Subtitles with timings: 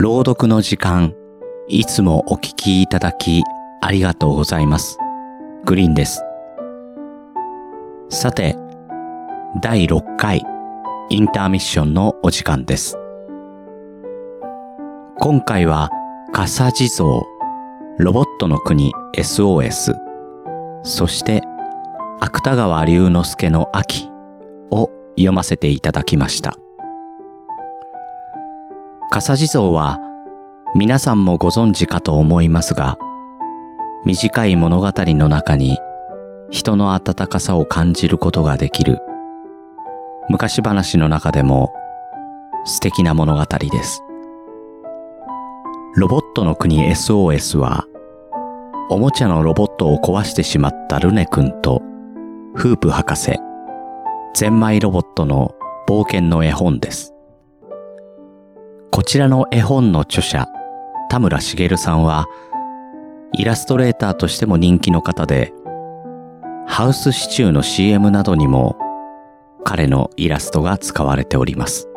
[0.00, 1.12] 朗読の時間、
[1.66, 3.42] いつもお聞きいただき
[3.82, 4.96] ありがとうございます。
[5.64, 6.22] グリーンです。
[8.08, 8.56] さて、
[9.60, 10.44] 第6回
[11.10, 12.96] インターミッションのお時間です。
[15.18, 15.90] 今回は、
[16.32, 17.22] 笠地蔵、
[17.98, 19.96] ロボットの国 SOS、
[20.84, 21.42] そして、
[22.20, 24.08] 芥川龍之介の秋
[24.70, 26.56] を読ませていただきました。
[29.10, 29.98] 笠地蔵は
[30.74, 32.98] 皆さんもご存知かと思いますが、
[34.04, 35.78] 短い物語の中に
[36.50, 39.00] 人の温かさを感じることができる
[40.28, 41.72] 昔話の中でも
[42.64, 44.02] 素敵な物語です。
[45.96, 47.86] ロボットの国 SOS は
[48.90, 51.80] おもちゃのロボットを壊してしまったルネ君と
[52.54, 53.38] フープ博士、
[54.34, 55.54] ゼンマイロボットの
[55.88, 57.14] 冒険の絵本です。
[58.90, 60.48] こちらの絵本の著者、
[61.10, 62.26] 田村茂さんは、
[63.32, 65.52] イラストレーターとしても人気の方で、
[66.66, 68.76] ハウスシチューの CM などにも
[69.64, 71.88] 彼のイラストが使われております。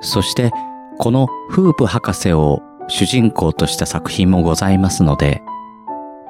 [0.00, 0.52] そして、
[0.98, 5.42] このフープ博士を主人公とした作品もございますので、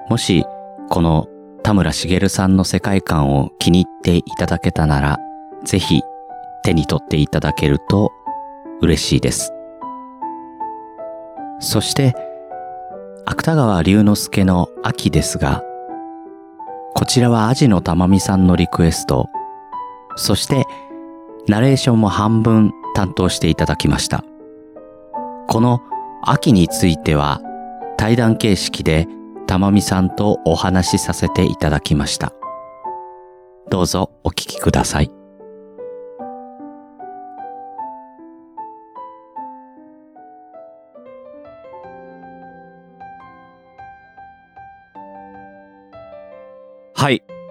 [0.09, 0.45] もし、
[0.89, 1.27] この
[1.63, 5.19] 田村茂さんの世界観を気に入っていただけたなら、
[5.65, 6.03] ぜひ
[6.67, 8.13] 手に取っていただけると
[8.81, 9.53] 嬉しいです。
[11.61, 12.15] そして、
[13.25, 15.63] 芥川龍之介の秋ですが、
[16.95, 19.29] こちらはアジのたまみさんのリクエスト、
[20.17, 20.65] そして、
[21.47, 24.25] ナレーションも半分担当していただきました。
[25.49, 25.81] この
[26.23, 27.41] 秋については、
[27.97, 29.07] 対談形式で
[29.47, 32.33] たまみさんとお話しさせていただきました。
[33.71, 35.16] どうぞお聞きください。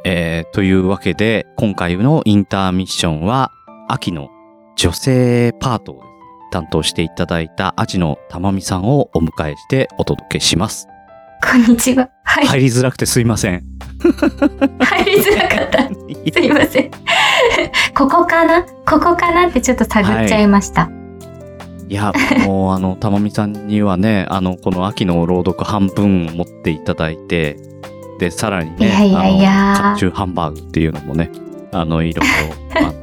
[0.07, 3.51] えー、というわけで、今回のインターミッションは、
[3.89, 4.29] 秋の
[4.75, 6.03] 女性パートを
[6.51, 10.87] 担当していただいたアジのたまみさんをお迎えしてお届けします。
[11.43, 12.07] こんにちは。
[12.23, 12.45] はい。
[12.45, 13.63] 入りづらくてすいません。
[14.79, 15.89] 入りづらかった。
[15.89, 16.91] すいません。
[17.95, 18.63] ここかな？
[18.63, 20.87] ここかなってちょっと探っちゃいました。
[21.89, 22.13] いや、
[22.45, 27.57] もうあの、たまみさんにはね、あの、この秋の朗読半分持っていただいて、
[28.19, 31.31] で、さらにね、いやいや甲冑ハンバーグっていうのもね、
[31.71, 32.25] あの、いろい
[32.81, 32.93] ろ、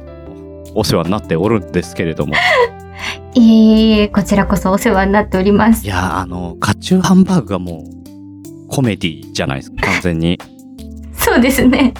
[0.75, 2.33] お世話になっておるんですけれども、
[3.35, 5.89] いえ、こちらこそお世話になっておりますい。
[5.89, 10.39] や、あの、甲冑ハンバーグがもう、コメディじゃないですか、完全に。
[11.13, 11.93] そうですね。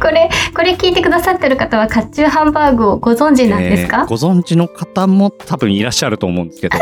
[0.00, 6.78] これ、これ聞いてくださってる方は、甲冑ハンバーグをご存知なんですか、えーご存知の方も多分いらっしゃると思うんですけど、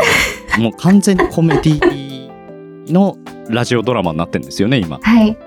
[0.59, 3.17] もう完全にコメディの
[3.49, 4.99] ラジオドラマになってるんですよね、今。
[5.01, 5.37] はい。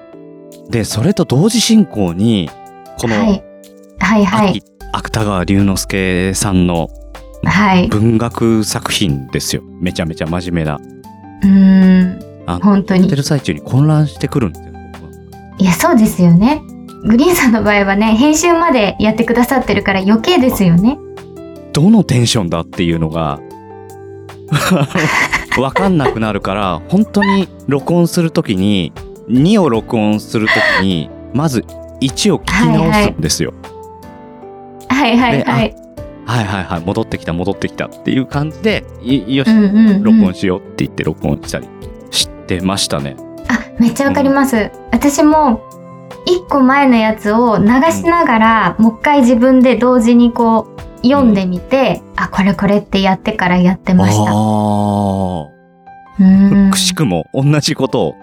[0.70, 2.50] で、それと同時進行に、
[2.98, 3.44] この、はい。
[3.98, 4.50] はいはい。
[4.50, 4.62] 秋
[4.92, 6.88] 芥川龍之介さんの
[7.44, 7.88] はい。
[7.88, 9.62] 文学作品ですよ。
[9.80, 10.76] めちゃめちゃ真面目な。
[10.76, 12.60] うーん。
[12.60, 13.16] 本当にやって。
[13.16, 14.72] る最中に混乱してくるんですよ。
[15.58, 16.62] いや、そうですよね。
[17.04, 20.98] グリーンさんの場合はね、編集までやってくださってるから余計ですよね。
[21.72, 23.38] どのテンションだっていうのが、
[25.60, 28.92] わかんなくなるから、本当に録音するときに、
[29.28, 31.64] 2を録音するときに、まず
[32.00, 33.54] 1を聞き直すんですよ。
[34.88, 35.76] はいはいはい。
[36.26, 40.02] はいはいはい、戻ってきた戻ってきたっていう感じで、いよしう、んうん、うん。
[40.02, 41.68] 録音しようって言って録音したり
[42.10, 43.16] してましたね。
[43.48, 44.70] あ、めっちゃわかります。
[44.90, 45.62] 私も、
[46.26, 50.80] 一個前のやつを流しながら、もう一回自分で同時にこう、
[51.10, 54.30] 読んでみて、あ、これこれってやってからやってました。
[54.30, 55.48] あ
[56.18, 56.70] うん。
[56.70, 58.14] くしくも同じことを。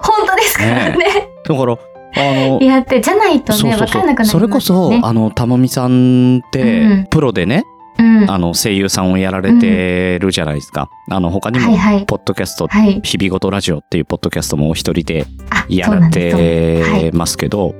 [0.00, 1.28] 本当ですからね。
[1.44, 1.78] だから、あ
[2.16, 5.00] の、やって、じゃないとね、わかんなくなりますそれこそ、ね。
[5.02, 7.64] あの、たまみさんって、うんプロでね、
[7.98, 8.30] うん。
[8.30, 10.88] あの、声優さんをやられてるじゃないですか。
[11.10, 11.76] あの、他にも。
[12.06, 13.00] ポッドキャスト、はい。
[13.02, 16.36] 日々ごとラジオっていうポッドキャストもお一人であ、やらそうなんです。
[16.36, 17.74] そうはていますけど、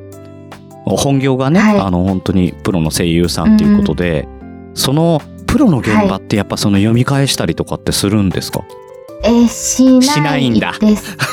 [0.97, 1.79] 本業がね、はい。
[1.79, 4.27] あの、本当にプロの声優さんっていうことで、
[4.75, 8.61] その、プロの現場ってやっぱその読み返したりとかってするんですか、
[9.25, 10.13] えーしないです。
[10.13, 10.73] しないんだ。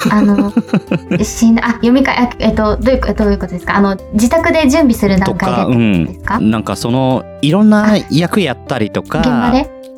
[0.10, 0.54] あの、
[1.24, 3.76] しな、あ、読み替え、っと、どういう、どういうことですか？
[3.76, 6.40] あの、自宅で準備するとか、段階でですか、。
[6.40, 9.52] なんかその、いろんな役やったりと現場か、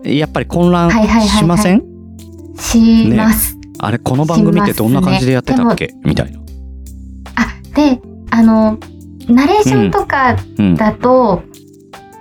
[0.04, 0.18] で？
[0.18, 1.28] やっぱり混乱はいはいはいはい。
[1.30, 1.84] しません？
[2.60, 3.56] します。
[3.80, 6.40] あれ、この番組ってどんな感じでやってたっけ、みたいな。
[7.36, 8.02] あ、で、
[8.32, 8.78] あの、
[9.28, 10.76] ナレーションとかうん。
[10.76, 11.44] だと、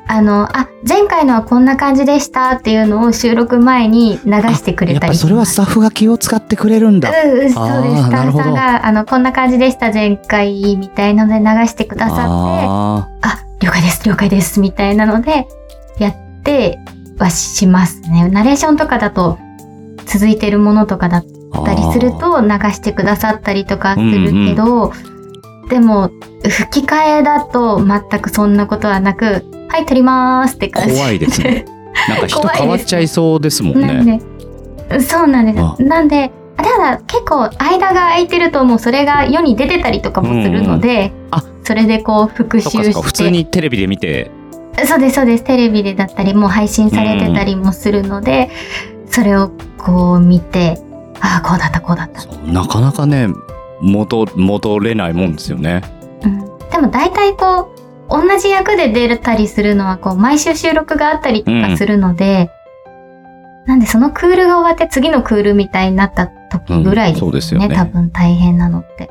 [0.09, 5.17] あの、あ、前回のはこんな感じでしたっていうのを収録前に流してくれたぱり。
[5.17, 7.11] それはスタッフが気を使ってくれるんだ。
[7.11, 8.05] うんうん、そうです。
[8.05, 15.49] スタッフさんが、あの、こんな感じでした、前回、みたいなので流してくださって、ああ了解です、了解です、みたいなので、
[15.99, 16.15] やっ
[16.45, 16.79] て
[17.19, 18.29] はしますね。
[18.29, 19.39] ナレーションとかだと、
[20.07, 24.93] 続いてるものとかだっーたりすると流してくださったりとかするけど、
[25.69, 26.11] でも、
[26.51, 30.95] 吹き替えだと全くそんなことはなく、はい、撮りますって感じ。
[30.95, 31.65] 怖いですね。
[32.09, 34.21] なんか人変わっちゃいそうですもんね。
[34.89, 35.83] で、そうなんであす。
[35.83, 44.31] なんで、ただ結構間が空いてるともうそれが世に出てたりとかもするので、あそれでこう復習して普通にテレビで見て
[44.85, 48.51] そうですそうですテレビでだったりもう配信されてたりもするので、
[49.07, 50.79] それをこう見て
[51.21, 53.29] ああこうだったこうだった、なかなかね
[53.81, 55.83] 戻戻れないもんですよね。
[56.77, 62.51] うん、でも大体こう同じ役で出たりするのはこう毎週収録があったりとかするので、
[63.67, 69.11] なんでそのクールが終わって次のクールみたいになった時ぐらいですうんそうですよね,、多分大変なのって。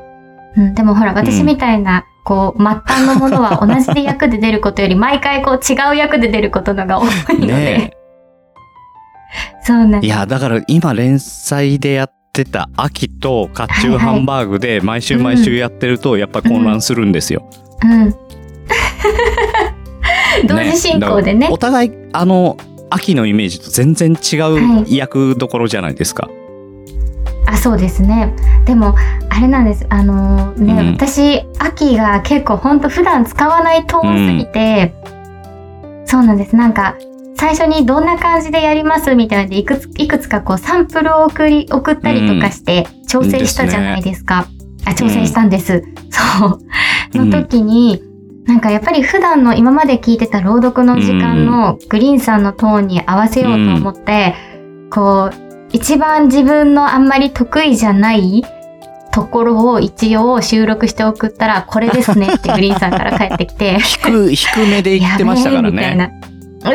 [0.56, 7.08] うん、でもほら私みたいな、こう末端のものは同じで役で出ることより毎回こう違う役で出ることのが多い
[7.38, 7.92] ので、 ねえ。
[7.92, 10.06] いそうなんです。
[10.06, 17.48] やだから今連載でやってた秋と甲冑ハンバーグで毎週毎週やってるとやっぱ混乱するんですよ。
[17.82, 18.14] うん。
[20.46, 22.58] 同時進行でねだからお互いあの
[22.90, 26.28] 秋のイメージと全然違はう役どころじゃないですか。
[27.46, 28.34] あ、そうですね。
[28.64, 28.94] でも、
[29.28, 29.86] あれなんです。
[29.88, 34.94] あのね、うん私、秋が結構ほんと普段使わないトーンすぎて、
[36.04, 36.56] そうなんです。
[36.56, 36.96] なんか、
[37.36, 44.48] 最初にどんな感じでやりますみたいで、いくつ、いくつかこうサンプルを送り、送ったりとかして、調整したじゃないですか。
[44.84, 45.82] あ、調整したんです。
[46.10, 46.58] そう。
[46.60, 46.66] うん
[47.16, 48.02] の時に、
[48.46, 54.34] なんかやっぱり普段の今まで聞いてた朗読の時間のグリーンさんのトーンに合わせようと思って、
[54.90, 58.44] こう、一番自分のあんまり得意じゃない
[59.12, 65.70] ところを一応収録して送ったら、これですねってグリーンさんから返ってきて、低く低めで言ってましたからね。
[65.72, 66.10] みたいな。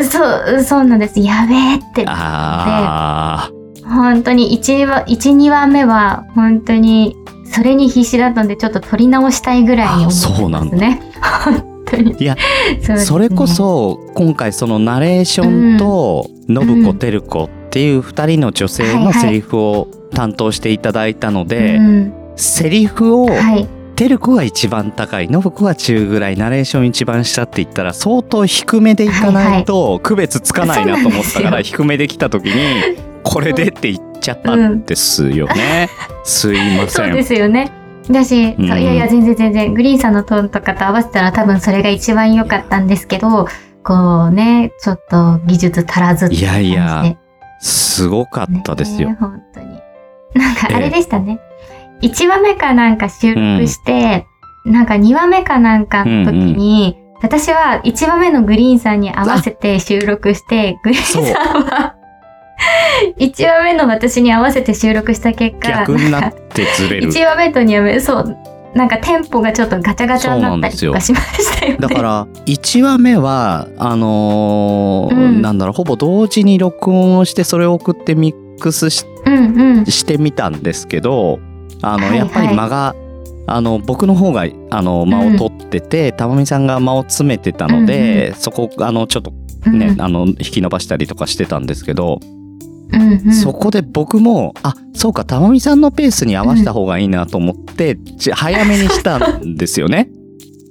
[0.03, 1.19] そう、そうなんです。
[1.19, 2.05] やべえって。
[2.07, 3.51] ああ
[3.83, 7.15] 本当に1話、1、2話目は本当に
[7.45, 11.01] それに必死だったんでちょっと撮り直したいぐらいに思ってね。
[11.43, 12.15] 本当に。
[12.17, 12.37] いや
[12.81, 23.27] そねそれこそ今回そのナレーションと信子照子っていう2人の女性のセリフを担当していただいたので、うん、セリフを
[24.01, 24.09] はい。
[24.09, 35.89] 照子が一番高い信子が中ぐらいナレーション一番下って言ったら相当低めでいかないと区別つかないなと思ったから低めで来た時に これでって言っちゃったんですよね。
[36.23, 37.05] すいません。
[37.07, 37.71] そうですよね。
[38.09, 43.47] だし、うんいやいや全然全然グリーンさんのトーンとかと合わせたら多分それが一番良かったんですけど、
[43.83, 47.15] こうね、ちょっと技術足らずっていやいや
[47.59, 49.09] すごかったですよ。
[49.09, 49.67] ね本当に。
[50.33, 51.39] なんかあれでしたね。
[52.01, 54.25] 1話目かなんか収録して、
[54.65, 61.95] なんか2話目かなんかの時に、私は1話目のグリーンさんに合わせて収録して、グリーンさんは
[63.19, 67.11] 1話目の私に合わせて収録した結果、逆になってずれる。
[67.11, 68.37] 1話目と2話目、そう、
[68.73, 71.77] なんかテンポがちょっとガチャガチャになったりとかしましたよね。
[71.79, 79.85] だから1話目はあのーうんなんだろうほぼ同時に録音をしてそれを送ってミックスしうんうん。
[79.87, 81.39] してみたんですけど
[81.81, 82.95] あの、はいはいやっぱり間が
[83.47, 89.31] あの僕の方があの間を取ってて、たまみさんが間を詰めてたので、そこあのちょっと
[89.69, 90.01] ね、うん。
[90.01, 92.19] あの引き伸ばしたりとかしてたんですけど、
[92.93, 100.09] うんうん、そこで僕もあそうかたまみさんのペースに合わせた方がいいなと思って、ち早めにしたんですよね。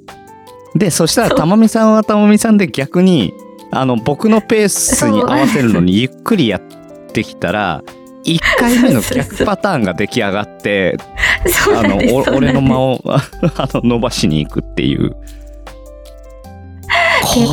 [0.74, 3.32] でそしたらたまみさんはたまみさんで逆に
[3.72, 6.62] あの僕のペースに合わせるのにゆっくりやっ
[7.12, 7.82] てきたら
[8.24, 10.96] 1回目の逆パターンが出来上がって
[11.74, 11.96] あの
[12.34, 12.92] 俺の間を。
[12.92, 13.22] をあ
[13.74, 15.16] の伸ばしに行くっていう。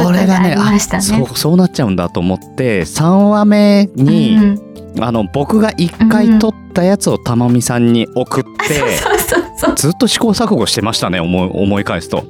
[0.03, 4.67] これがねねそうそうなっちゃうんだと思って3話目に、うん
[4.99, 8.81] あの僕が1回撮ったやつをたまみさんに送って、
[9.75, 12.23] ずっと試行錯誤してましたね思い思い返すと。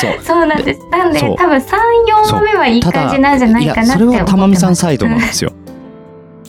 [0.00, 0.80] そうそうなんです。
[0.90, 4.32] なんで多分三四話目はいい感じなんじゃないかなってそれ思ってます。
[4.32, 5.52] はたまみさんサイドなんですよ。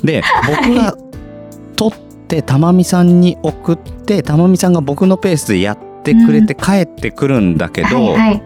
[0.04, 0.96] で僕が
[1.76, 1.92] 撮っ
[2.28, 8.44] てたまみさんに送ってたまみさんが僕のペースでやってくれて帰ってくるんだけど、はいはい。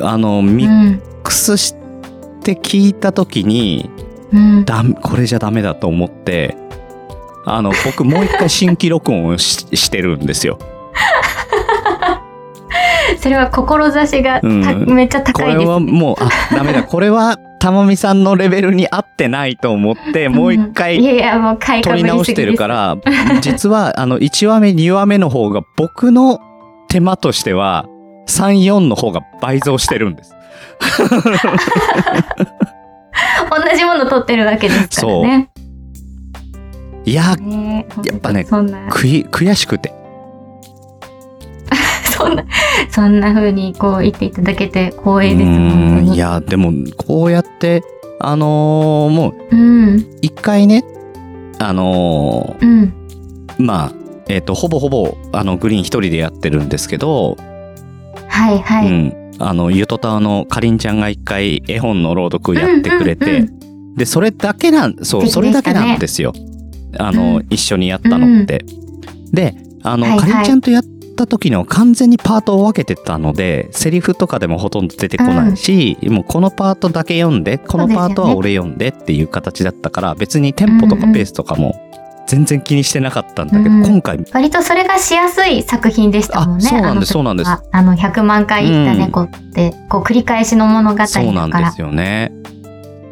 [0.00, 1.74] あのミックスし
[2.42, 3.90] て聞いた時に
[4.32, 4.58] うん。
[4.58, 4.64] うん。
[4.64, 6.56] だこれじゃダメだと思って
[7.46, 10.58] あの僕もう一回新規録音をししてるんですよ。
[13.20, 15.56] それは志がた、うんめっちゃ高いです、ね。
[15.56, 16.82] これはもう、あ、ダメだ。
[16.82, 22.98] これは、たまみさんのレベルに合ってないと思って、もう一んい回やいや、もう取り直してるから、
[23.40, 26.42] 実は、あの、1話目、2話目の方が、僕の
[26.90, 27.86] 手間としては、
[28.28, 30.36] 3、4の方が倍増してるんです。
[33.48, 35.48] 同じもの取ってるわけですからね。
[37.06, 40.03] いや、ねやっぱね悔しくて。
[42.24, 42.44] そんな、
[42.90, 45.46] そんな風にこう言っていただけて光栄です。
[45.46, 47.82] 本当にいや、でも、こうやって、
[48.20, 50.84] あのーもう、うん、一回ね、
[51.58, 52.82] あのうん。
[52.82, 52.90] ー
[53.58, 53.92] まあ、
[54.28, 57.36] えっ、と、ほぼほぼ、あの、グリーン一人でやってるんですけど、
[58.28, 58.88] はいはい。
[58.88, 59.14] うん。
[59.38, 63.64] あの、ゆとたわのかりんちゃんが一回絵本の朗読やってくれて、うんうんうん
[63.94, 66.32] で、それだけなん、そう、ねそれだけなんですよ。
[66.98, 68.64] あの、うん一緒にやったのって。
[69.32, 69.54] で、
[69.84, 70.82] あの、はいはいかりんちゃんとやっ
[71.14, 81.74] た時の完全にパートを分けてたので、セリフとかでもほとんど出てこないし、もうこのパートだけ読んで、このパートは俺読んでっていう形だったから、別にテンポとかペースとかも
[82.26, 86.66] 全然気にしてなかったんだけど、うん今回、割とそれがしやすい作品でしたもんね。
[86.66, 91.06] あそうなんですそうなんですはあの、100万回生きた猫って、こう繰り返しの物語だから。
[91.06, 92.32] そうなんですよね。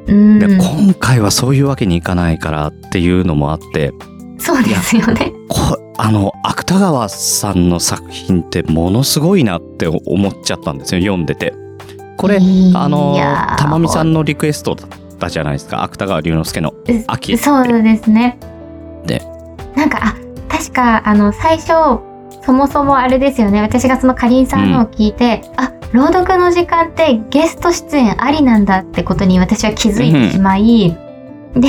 [0.06, 3.92] うんで、今回はそういうわけにいかないからっていうのもあって、
[4.38, 5.32] そうですよね。
[5.48, 11.54] こあの芥川さんの作品ってものすごいなって思っちゃったんですよ読んでて。
[12.16, 13.16] これいあの
[13.58, 16.72] 玉美さんのリクエストだったじゃないですか芥川龍之介の
[17.06, 17.36] 秋。
[17.36, 18.38] そうですね。
[19.04, 19.22] で。
[19.74, 20.14] なんか、あ、
[20.48, 22.00] 確か、あの、最初、
[22.44, 23.60] そもそもあれですよね。
[23.60, 30.96] 私がそのかりんさんのを聞いて、あ、朗読の時間ってゲスト出演ありなんだってことに私は気づいてしまい、
[31.54, 31.68] で、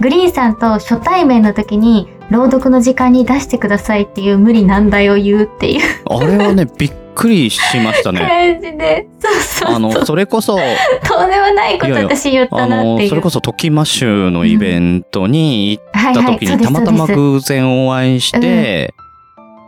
[0.00, 5.80] グリーンさんと初対面の時に、朗読の時間に出してくださいっていう無理難題を言うっていう。
[6.08, 8.20] あれはねびっくりしましたね。
[8.20, 9.74] 感じで、そうそう。
[9.74, 12.98] あのそれこそとんでもないこと私言っあたなっていう。
[13.02, 18.94] のそれこそ「トキマッシュ」のイベントに行った時にたまたま偶然お会いして、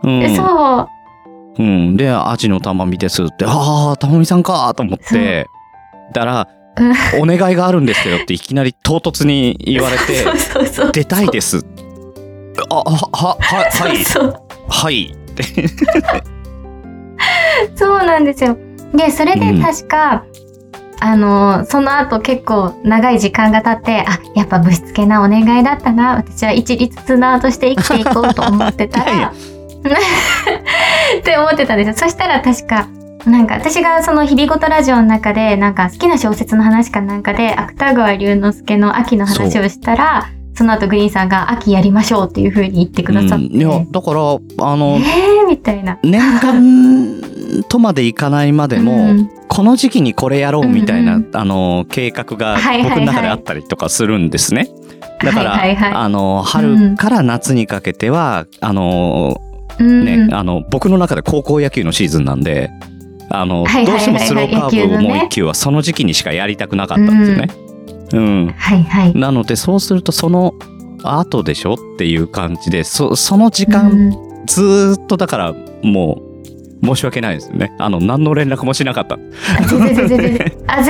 [0.02, 0.20] うん。
[0.20, 0.88] ですそ
[1.58, 1.62] う。
[1.62, 5.46] うん、で、アジの玉美ですって、ああ、玉美さんかと思って、
[6.12, 6.48] だら、
[7.20, 10.24] お願いがあるんですけどっていきなり唐突に言われて。
[10.92, 11.64] 出たいです。
[12.70, 13.36] あ、は、は、は、
[14.68, 15.14] はい、はい。
[17.74, 18.56] そうなんですよ。
[18.94, 20.24] で、それでうん確か、
[21.00, 26.16] あの、その後結構長い時間が経って、あ、やっぱぶしつけなお願いだったな。
[26.16, 29.32] 私は一律綱として生きていこうと思ってたいやいや
[29.84, 29.96] ら、
[31.18, 31.94] って思ってたんですよ。
[31.96, 32.88] そしたら確か、
[33.26, 45.98] なんか私がその日々ごとラジオの中で、なんか好きな小説の話かなんかで、芥川龍之介の秋の話をしたら、その後グリーンさんが秋やりましょうっていう風に言ってくださって、うんいや、だから、あの、えーみたいな。
[46.02, 49.30] 年間とまでいかないまでも、うん。
[49.48, 52.90] この時期にこれやろうみたいな、うんうあの、計画がはいはいはい。
[52.90, 54.68] 僕の中であったりとかするんですね。
[55.20, 55.92] だから、はいはいはい。
[55.92, 59.40] あの、春から夏にかけては、あの、
[59.78, 60.04] うん。
[60.04, 62.70] ね、あの、僕の中で高校野球のシーズンなんで、
[63.30, 67.48] あの、どうしてもスローカーブをもう一球はその時期にしかやりたくなかったんですよね。
[68.12, 68.54] うん。
[68.56, 69.14] はいはい。
[69.14, 70.54] なので、そうするとその
[71.02, 74.10] 後でしょっていう感じで、そその時う間、ん
[74.46, 76.26] ずーっとだから、もう、
[76.86, 77.72] 申し訳ないですよね。
[77.78, 79.16] あの、何の連絡もしなかった。
[79.16, 79.18] あ
[79.66, 80.52] 全然全然全然。
[80.68, 80.82] あ、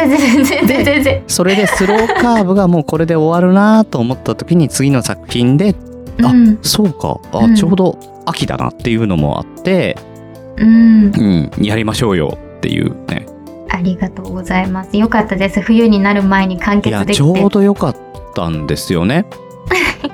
[1.03, 1.23] 全。
[1.27, 5.75] それでスローカーブがもうこれで終わるなと思った時に次の作品で、
[6.23, 6.59] あうん。
[6.61, 9.97] そうか、あ、うんちょうど秋だなっていうのもあって、
[10.57, 11.13] うん。
[11.15, 13.27] うん、やりましょうよっていうね。
[13.69, 14.97] ありがとうございます。
[14.97, 15.61] よかったです。
[15.61, 17.49] 冬になる前に完結できちょうて。
[17.51, 17.97] どよかっ
[18.35, 19.27] たんですよね。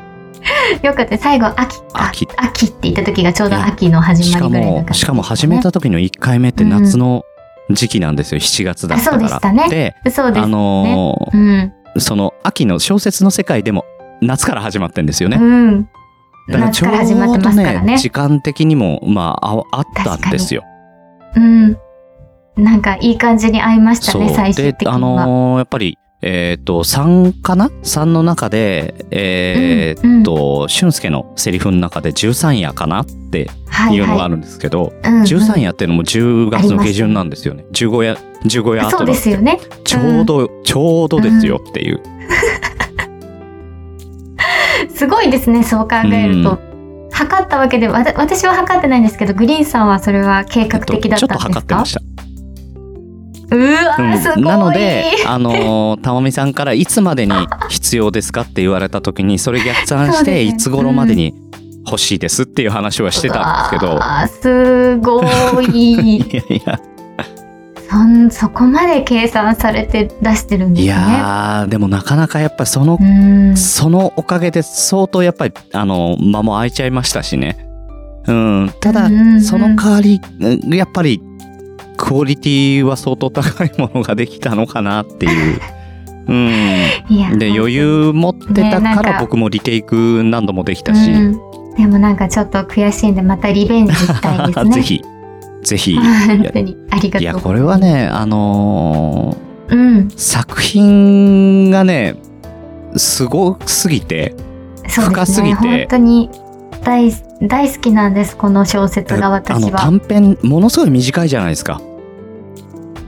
[0.82, 1.18] よかった。
[1.18, 2.08] 最後、秋か。
[2.08, 7.24] 秋秋って言った時がちょうど秋の始しかまりぐらいのも、感じ、しかも始めた時の1回目って夏の
[7.70, 8.40] 時期なんですよ。
[8.40, 9.16] 7月だったから。
[9.16, 10.42] あそうでしたねで、そうです。
[10.42, 11.72] あのーうん。
[11.98, 13.84] その秋の小説の世界でも
[14.20, 15.36] 夏から始まってんですよね。
[15.36, 15.88] うん。
[16.48, 17.98] だからちょ夏から始まってうどね、ね。
[17.98, 20.64] 時間的にも、まあ、ああったんですよ。
[21.36, 21.76] うん。
[22.56, 24.94] なんかいい感じに合いましたね、最終で的には。
[24.94, 34.34] あのーやっぱりえっ、と3かな ?3 の中でえうんっと、俊介のセリフの中で13夜かなってはいいうのがある。
[34.34, 37.64] るんですけど、うんうん13夜っていうのも10月の下旬なんですよね。
[37.72, 39.58] 15夜、15夜後そうだですよね。
[39.84, 42.00] ちょうど、ちょうどですよっていう。
[44.94, 46.58] すごいですね、そう考えると。
[47.12, 51.60] 測ったわけでわた私は測ってないんですけどグリーンさんはそれは計画的だっちょっとたんですか？
[51.60, 52.00] 測ってました。
[53.54, 54.42] うわー、すごい。
[54.44, 57.34] なので、 あのー、たまみさんからいつまでに
[57.68, 61.34] 必要ですかって言われた時に、それ逆算して、いつ頃までに
[61.86, 65.20] 欲しいですっていう話はしてたんですけど、あーすご
[65.60, 65.92] い。
[66.16, 66.80] いやいや、
[67.92, 70.92] そんそこまで計算されて出してるんですいね。
[70.92, 73.54] やー、でもなかなかやっぱそのう、ん。
[73.54, 77.68] そのおかげで相当やっぱり、あの、間も空いちゃいましたしね。
[78.26, 78.70] うん。
[78.80, 79.10] ただ
[79.42, 81.20] その代わり、うんやっぱり、
[81.98, 85.60] クオリティは相当高いものができたのかなっていう。
[86.28, 86.50] うん。
[87.14, 91.10] いやで、余裕持ってたから僕もリテイク何度もできたし。
[91.10, 91.38] うん
[91.76, 94.70] でもなんかちょっと悔しいんでまたリベンジしたいですね。
[94.76, 95.02] ぜひ、
[95.62, 95.92] ぜひ。
[95.92, 97.22] い本当にありがとう。
[97.22, 97.78] や、これは。
[97.78, 99.36] ね、あの
[99.68, 100.08] うん。
[100.08, 102.16] ー作品がね、
[102.96, 104.34] すごすぎて、
[104.88, 105.54] そう深ですね。
[105.56, 106.30] すぎて本当に
[106.84, 107.12] 大
[107.48, 109.80] 大好きなんですこの小説があの私は。
[109.80, 111.80] 短編、ものすごい短いじゃないですか。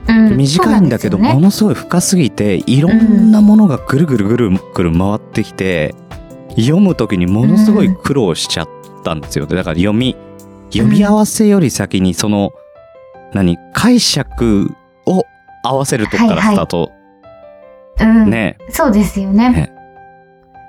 [0.06, 5.94] うん短いんだけど、ねものすごい深すぎて、いろんなものがぐるぐるぐるぐる回ってきて、
[6.56, 8.68] 読むときにものすごい苦労しちゃっ
[9.02, 9.46] たんですよ。
[9.46, 10.14] だから読み、
[10.78, 12.52] 読み合わせより先にその、
[13.32, 14.74] 何、解釈
[15.06, 15.24] を
[15.62, 16.92] 合わせるとこからスタート。
[18.00, 18.58] うん、ね。
[18.70, 19.50] そうですよね。
[19.50, 19.72] ね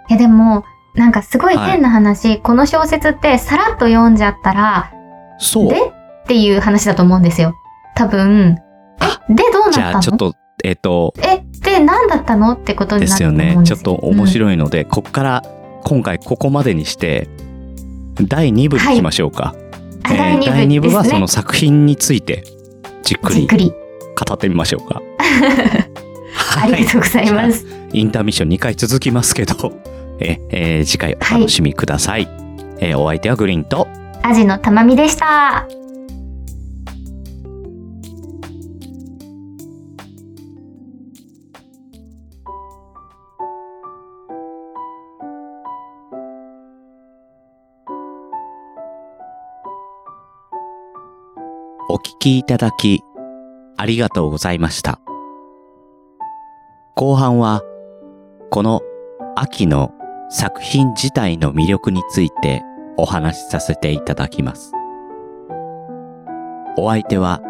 [0.09, 0.63] いやでも
[0.95, 4.91] なんかすごい変な話、この小説ってさらっと読んじゃったら
[5.39, 5.69] そう。
[5.69, 7.55] でっていう話だと思うんですよ。
[7.95, 8.57] 多分
[8.99, 10.33] あえでどうなったじのゃあちょっと、
[10.63, 13.63] えっ、と、えで何だったのってことにでなすよねると思うん。
[13.63, 15.43] ですちょっと面白いので、こっから、
[15.83, 17.27] 今回ここまでにして、
[18.21, 19.53] 第2部に行きましょうか。
[19.53, 19.64] あ第
[20.09, 22.43] 二部第2部はその作品について、
[23.03, 25.01] じっくり語ってみましょうか。
[26.61, 27.65] ありがとうございまはす。
[27.93, 29.73] インターミッション2回続きますけど、
[30.19, 32.27] ええー次回お楽しみください。
[32.79, 33.87] えーお相手はグリーンと、
[34.23, 35.67] アジのたまみでした。
[52.15, 53.03] 聞きいただき、
[53.77, 54.99] ありがとうございました。
[56.95, 57.61] 後半は、
[58.49, 58.81] この
[59.35, 59.91] 秋の
[60.29, 62.63] 作品自体の魅力について
[62.97, 64.71] お話しさせていただきます。
[66.77, 67.41] お相手は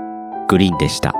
[0.50, 1.14] グリーンでした。